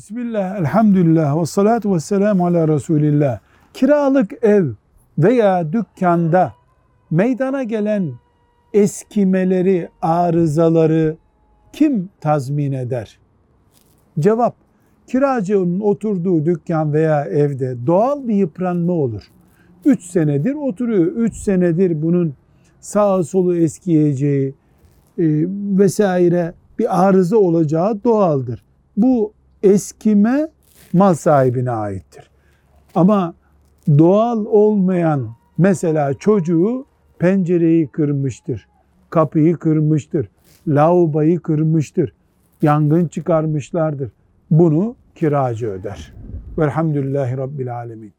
[0.00, 3.38] Bismillah, elhamdülillah ve salatu ve selamu ala Resulillah.
[3.74, 4.66] Kiralık ev
[5.18, 6.52] veya dükkanda
[7.10, 8.12] meydana gelen
[8.72, 11.16] eskimeleri, arızaları
[11.72, 13.18] kim tazmin eder?
[14.18, 14.54] Cevap,
[15.06, 19.22] kiracının oturduğu dükkan veya evde doğal bir yıpranma olur.
[19.84, 22.34] 3 senedir oturuyor, 3 senedir bunun
[22.80, 25.24] sağı solu eskiyeceği e,
[25.78, 28.62] vesaire bir arıza olacağı doğaldır.
[28.96, 29.32] Bu
[29.62, 30.48] eskime
[30.92, 32.30] mal sahibine aittir.
[32.94, 33.34] Ama
[33.98, 36.86] doğal olmayan mesela çocuğu
[37.18, 38.68] pencereyi kırmıştır,
[39.10, 40.28] kapıyı kırmıştır,
[40.68, 42.12] lavaboyu kırmıştır,
[42.62, 44.10] yangın çıkarmışlardır.
[44.50, 46.14] Bunu kiracı öder.
[46.58, 48.12] Velhamdülillahi Rabbil Alemin.